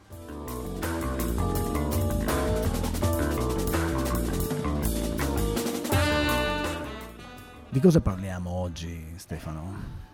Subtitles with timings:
[7.76, 9.74] Di cosa parliamo oggi, Stefano?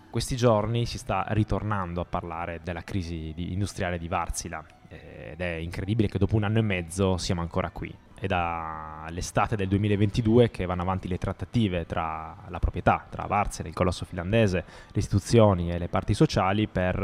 [0.09, 6.07] Questi giorni si sta ritornando a parlare della crisi industriale di Varsila ed è incredibile
[6.07, 7.95] che dopo un anno e mezzo siamo ancora qui.
[8.15, 13.75] È dall'estate del 2022 che vanno avanti le trattative tra la proprietà, tra Varsila, il
[13.75, 16.95] colosso finlandese, le istituzioni e le parti sociali per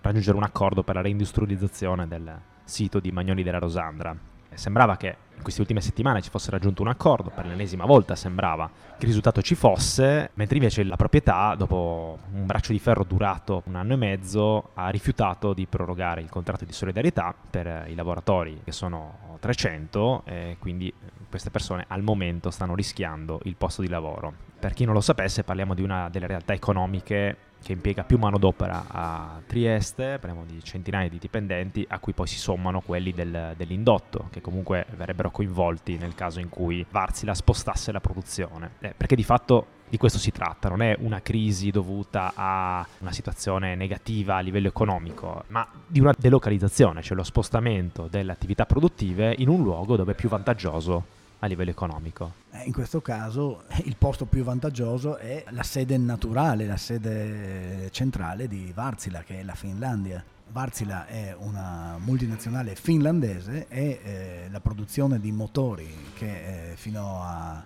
[0.00, 4.16] raggiungere un accordo per la reindustrializzazione del sito di Magnoni della Rosandra,
[4.56, 8.70] sembrava che in queste ultime settimane ci fosse raggiunto un accordo, per l'ennesima volta sembrava
[8.96, 13.62] che il risultato ci fosse, mentre invece la proprietà, dopo un braccio di ferro durato
[13.66, 18.60] un anno e mezzo, ha rifiutato di prorogare il contratto di solidarietà per i lavoratori,
[18.64, 20.92] che sono 300, e quindi
[21.28, 24.32] queste persone al momento stanno rischiando il posto di lavoro.
[24.58, 28.84] Per chi non lo sapesse, parliamo di una delle realtà economiche che impiega più manodopera
[28.86, 34.28] a Trieste, parliamo di centinaia di dipendenti, a cui poi si sommano quelli del, dell'indotto,
[34.30, 38.72] che comunque verrebbero coinvolti nel caso in cui Varsila spostasse la produzione.
[38.80, 43.12] Eh, perché di fatto di questo si tratta, non è una crisi dovuta a una
[43.12, 49.34] situazione negativa a livello economico, ma di una delocalizzazione, cioè lo spostamento delle attività produttive
[49.38, 52.34] in un luogo dove è più vantaggioso a livello economico?
[52.50, 58.48] Eh, in questo caso il posto più vantaggioso è la sede naturale, la sede centrale
[58.48, 60.24] di Varsila, che è la Finlandia.
[60.50, 67.62] Varsila è una multinazionale finlandese e eh, la produzione di motori che eh, fino a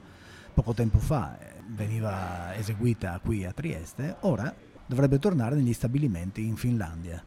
[0.55, 4.53] poco tempo fa eh, veniva eseguita qui a Trieste, ora
[4.87, 7.23] dovrebbe tornare negli stabilimenti in Finlandia.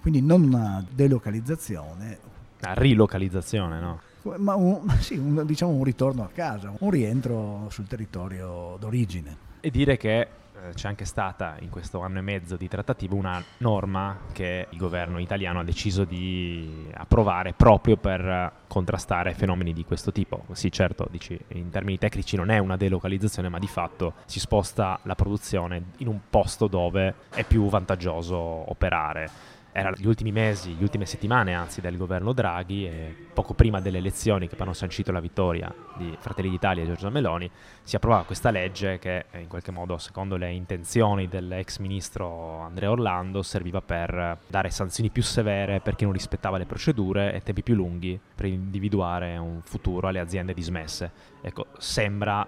[0.00, 2.18] Quindi non una delocalizzazione.
[2.60, 4.00] Una rilocalizzazione, no?
[4.36, 9.44] Ma un, sì, un, diciamo un ritorno a casa, un rientro sul territorio d'origine.
[9.60, 13.42] E dire che eh, c'è anche stata in questo anno e mezzo di trattativa una
[13.58, 20.12] norma che il governo italiano ha deciso di approvare proprio per contrastare fenomeni di questo
[20.12, 20.44] tipo.
[20.52, 24.98] Sì, certo, dici, in termini tecnici non è una delocalizzazione, ma di fatto si sposta
[25.02, 30.82] la produzione in un posto dove è più vantaggioso operare erano gli ultimi mesi, le
[30.82, 35.20] ultime settimane anzi del governo Draghi e poco prima delle elezioni che hanno sancito la
[35.20, 37.50] vittoria di Fratelli d'Italia e Giorgia Meloni,
[37.82, 43.42] si approvava questa legge che in qualche modo, secondo le intenzioni dell'ex ministro Andrea Orlando,
[43.42, 47.74] serviva per dare sanzioni più severe per chi non rispettava le procedure e tempi più
[47.74, 51.10] lunghi per individuare un futuro alle aziende dismesse.
[51.42, 52.46] Ecco, sembra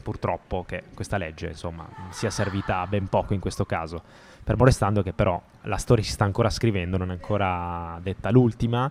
[0.00, 4.02] purtroppo che questa legge insomma, sia servita ben poco in questo caso.
[4.42, 8.90] Fermo restando che però la storia si sta ancora scrivendo, non è ancora detta l'ultima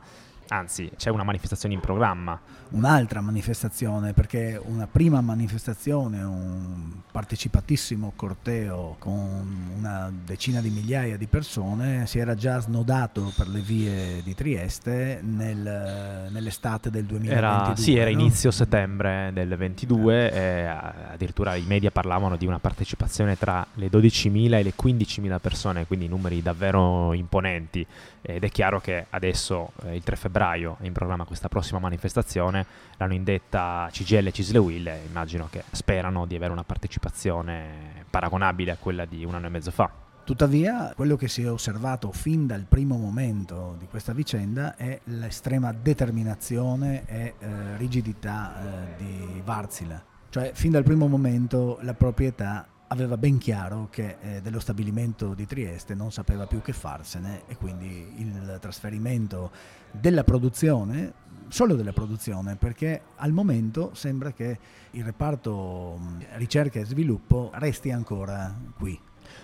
[0.49, 2.39] Anzi, c'è una manifestazione in programma.
[2.69, 11.27] Un'altra manifestazione, perché una prima manifestazione, un partecipatissimo corteo con una decina di migliaia di
[11.27, 17.35] persone, si era già snodato per le vie di Trieste nel, nell'estate del 2022.
[17.35, 18.19] Era, sì, era no?
[18.19, 20.65] inizio settembre del 22 eh.
[20.65, 26.07] addirittura i media parlavano di una partecipazione tra le 12.000 e le 15.000 persone, quindi
[26.07, 27.85] numeri davvero imponenti.
[28.21, 32.65] Ed è chiaro che adesso, eh, il 3 febbraio, febbraio in programma questa prossima manifestazione,
[32.97, 38.77] l'hanno indetta CGL e Cislewill e immagino che sperano di avere una partecipazione paragonabile a
[38.77, 39.91] quella di un anno e mezzo fa.
[40.23, 45.73] Tuttavia, quello che si è osservato fin dal primo momento di questa vicenda è l'estrema
[45.73, 50.01] determinazione e eh, rigidità eh, di Varzila.
[50.29, 55.45] Cioè, fin dal primo momento la proprietà aveva ben chiaro che eh, dello stabilimento di
[55.45, 59.51] Trieste non sapeva più che farsene e quindi il trasferimento
[59.91, 61.13] della produzione,
[61.47, 64.57] solo della produzione, perché al momento sembra che
[64.91, 65.99] il reparto
[66.35, 68.99] ricerca e sviluppo resti ancora qui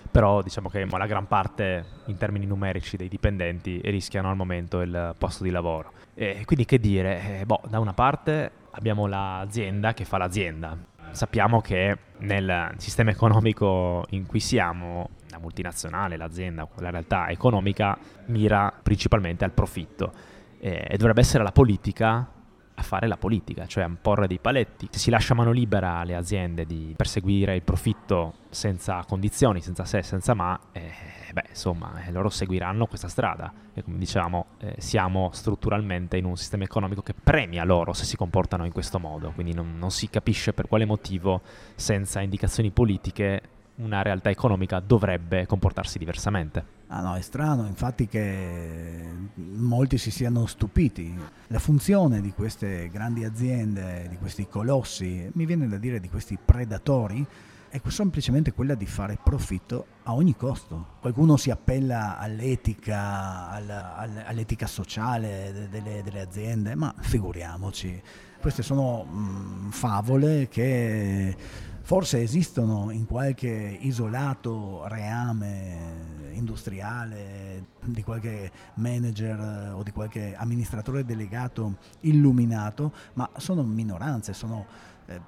[0.10, 5.14] però diciamo che la gran parte in termini numerici dei dipendenti rischiano al momento il
[5.18, 5.92] posto di lavoro.
[6.14, 7.42] E quindi che dire?
[7.42, 10.78] Eh, boh, da una parte abbiamo l'azienda che fa l'azienda.
[11.16, 18.74] Sappiamo che nel sistema economico in cui siamo, la multinazionale, l'azienda, la realtà economica mira
[18.84, 20.12] principalmente al profitto.
[20.60, 22.28] E dovrebbe essere la politica
[22.76, 24.88] a fare la politica, cioè a porre dei paletti.
[24.92, 30.02] Se si lascia mano libera alle aziende di perseguire il profitto senza condizioni, senza se,
[30.04, 30.92] senza ma, eh,
[31.32, 33.52] beh, insomma, eh, loro seguiranno questa strada.
[33.74, 38.16] E come diciamo, eh, siamo strutturalmente in un sistema economico che premia loro se si
[38.16, 41.42] comportano in questo modo, quindi non, non si capisce per quale motivo,
[41.76, 43.42] senza indicazioni politiche,
[43.76, 46.75] una realtà economica dovrebbe comportarsi diversamente.
[46.88, 49.04] Ah no, è strano infatti che
[49.36, 51.18] molti si siano stupiti.
[51.48, 56.38] La funzione di queste grandi aziende, di questi colossi, mi viene da dire di questi
[56.44, 57.26] predatori,
[57.70, 60.94] è semplicemente quella di fare profitto a ogni costo.
[61.02, 68.02] Qualcuno si appella all'etica, all'etica sociale delle, delle aziende, ma figuriamoci,
[68.40, 71.36] queste sono mh, favole che
[71.82, 81.78] forse esistono in qualche isolato reame industriale di qualche manager o di qualche amministratore delegato
[82.02, 85.22] illuminato, ma sono minoranze, sono eh,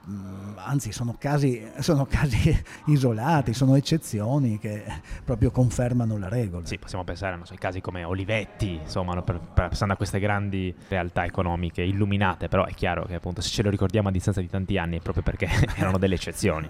[0.56, 4.84] anzi sono casi, sono casi, isolati, sono eccezioni che
[5.24, 6.66] proprio confermano la regola.
[6.66, 10.74] Sì, possiamo pensare a so, casi come Olivetti, insomma, per, per, pensando a queste grandi
[10.88, 14.50] realtà economiche illuminate, però è chiaro che appunto se ce lo ricordiamo a distanza di
[14.50, 16.70] tanti anni è proprio perché erano delle eccezioni.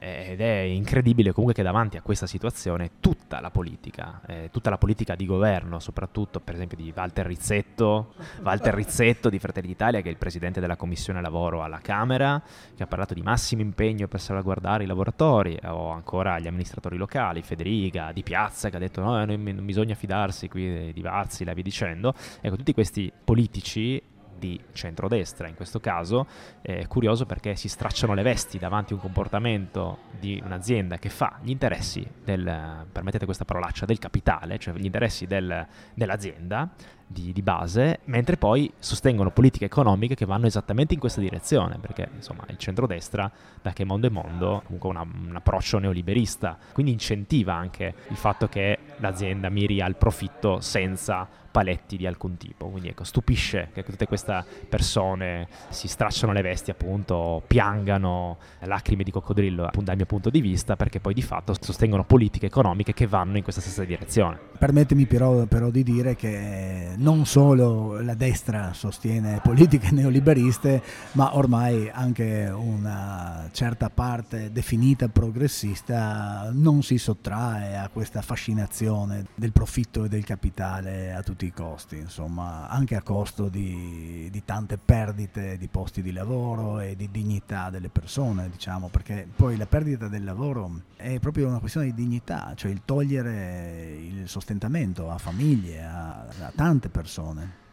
[0.00, 4.78] Ed è incredibile comunque che davanti a questa situazione tutta la politica, eh, tutta la
[4.78, 10.08] politica di governo, soprattutto per esempio di Walter Rizzetto, Walter Rizzetto di Fratelli d'Italia, che
[10.08, 12.40] è il presidente della Commissione Lavoro alla Camera,
[12.76, 17.42] che ha parlato di massimo impegno per salvaguardare i lavoratori, o ancora gli amministratori locali,
[17.42, 22.14] Federica, Di Piazza, che ha detto no, non bisogna fidarsi qui di Varzila, via dicendo.
[22.40, 26.26] Ecco, tutti questi politici di centrodestra in questo caso,
[26.62, 31.38] è curioso perché si stracciano le vesti davanti a un comportamento di un'azienda che fa
[31.42, 36.70] gli interessi del, permettete questa parolaccia, del capitale, cioè gli interessi del, dell'azienda
[37.10, 42.08] di, di, base, mentre poi sostengono politiche economiche che vanno esattamente in questa direzione, perché
[42.14, 43.30] insomma il centrodestra,
[43.62, 48.48] da che mondo è mondo, comunque una, un approccio neoliberista, quindi incentiva anche il fatto
[48.48, 51.26] che l'azienda miri al profitto senza
[51.58, 52.68] paletti di alcun tipo.
[52.68, 59.10] Quindi ecco, stupisce che tutte queste persone si stracciano le vesti, appunto, piangano lacrime di
[59.10, 63.08] coccodrillo, appunto, dal mio punto di vista, perché poi di fatto sostengono politiche economiche che
[63.08, 64.38] vanno in questa stessa direzione.
[64.56, 70.80] Permettimi però, però di dire che non solo la destra sostiene politiche neoliberiste,
[71.12, 79.50] ma ormai anche una certa parte definita progressista non si sottrae a questa fascinazione del
[79.50, 84.78] profitto e del capitale a tutti i costi, insomma, anche a costo di, di tante
[84.78, 90.08] perdite di posti di lavoro e di dignità delle persone, diciamo, perché poi la perdita
[90.08, 95.84] del lavoro è proprio una questione di dignità, cioè il togliere il sostentamento a famiglie,
[95.84, 97.66] a, a tante persone.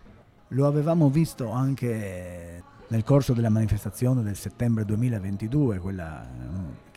[0.50, 6.24] Lo avevamo visto anche nel corso della manifestazione del settembre 2022, quella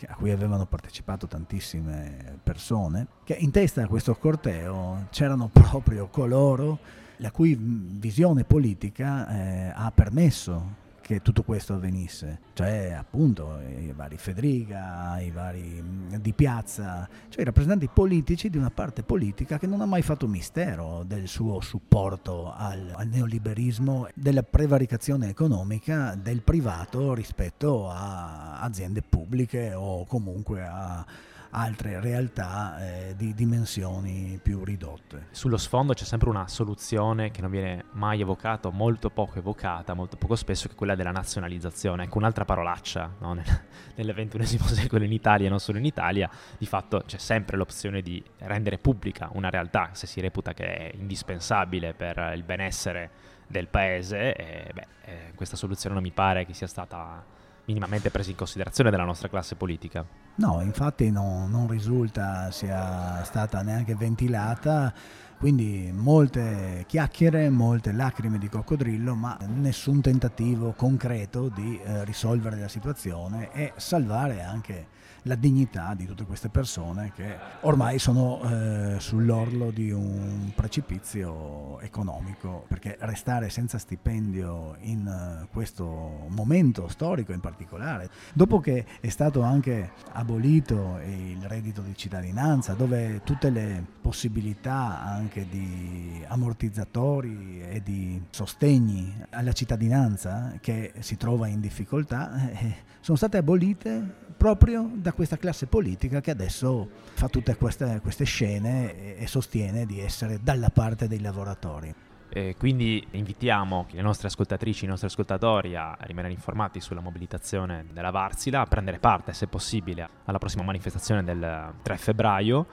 [0.06, 6.78] a cui avevano partecipato tantissime persone, che in testa a questo corteo c'erano proprio coloro
[7.18, 14.18] la cui visione politica eh, ha permesso che tutto questo avvenisse, cioè appunto i vari
[14.18, 19.66] Federica, i vari mm, Di Piazza, cioè i rappresentanti politici di una parte politica che
[19.66, 26.42] non ha mai fatto mistero del suo supporto al, al neoliberismo, della prevaricazione economica del
[26.42, 31.06] privato rispetto a aziende pubbliche o comunque a
[31.50, 35.28] altre realtà eh, di dimensioni più ridotte.
[35.30, 40.16] Sullo sfondo c'è sempre una soluzione che non viene mai evocata, molto poco evocata, molto
[40.16, 42.04] poco spesso, che è quella della nazionalizzazione.
[42.04, 43.34] Ecco, un'altra parolaccia no?
[43.34, 46.28] nel, XXI secolo in Italia e non solo in Italia,
[46.58, 50.90] di fatto c'è sempre l'opzione di rendere pubblica una realtà se si reputa che è
[50.96, 53.10] indispensabile per il benessere
[53.46, 54.34] del paese.
[54.34, 57.24] E, beh, eh, questa soluzione non mi pare che sia stata
[57.64, 60.27] minimamente presa in considerazione dalla nostra classe politica.
[60.38, 64.92] No, infatti no, non risulta sia stata neanche ventilata,
[65.38, 72.68] quindi molte chiacchiere, molte lacrime di coccodrillo, ma nessun tentativo concreto di eh, risolvere la
[72.68, 79.70] situazione e salvare anche la dignità di tutte queste persone che ormai sono eh, sull'orlo
[79.70, 88.08] di un precipizio economico, perché restare senza stipendio in uh, questo momento storico in particolare,
[88.32, 95.27] dopo che è stato anche abolito il reddito di cittadinanza, dove tutte le possibilità anche
[95.48, 103.36] di ammortizzatori e di sostegni alla cittadinanza che si trova in difficoltà, eh, sono state
[103.36, 109.26] abolite proprio da questa classe politica che adesso fa tutte queste, queste scene e, e
[109.26, 111.94] sostiene di essere dalla parte dei lavoratori.
[112.30, 118.10] E quindi invitiamo le nostre ascoltatrici, i nostri ascoltatori a rimanere informati sulla mobilitazione della
[118.10, 122.66] Varsila, a prendere parte, se possibile, alla prossima manifestazione del 3 febbraio.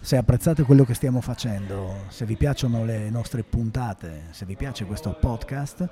[0.00, 4.86] Se apprezzate quello che stiamo facendo, se vi piacciono le nostre puntate, se vi piace
[4.86, 5.86] questo podcast,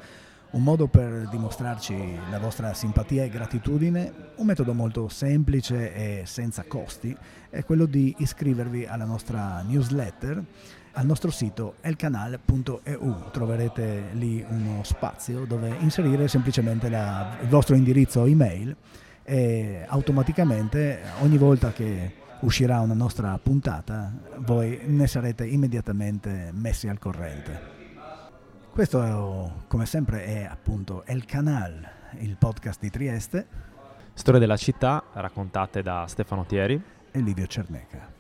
[0.53, 6.65] un modo per dimostrarci la vostra simpatia e gratitudine, un metodo molto semplice e senza
[6.67, 7.15] costi,
[7.51, 10.43] è quello di iscrivervi alla nostra newsletter
[10.93, 13.31] al nostro sito elcanal.eu.
[13.31, 18.75] Troverete lì uno spazio dove inserire semplicemente la, il vostro indirizzo email
[19.23, 26.99] e automaticamente ogni volta che uscirà una nostra puntata voi ne sarete immediatamente messi al
[26.99, 27.75] corrente.
[28.71, 31.89] Questo, come sempre, è appunto El Canal,
[32.19, 33.47] il podcast di Trieste.
[34.13, 38.16] Storie della città raccontate da Stefano Thieri e Livio Cerneca.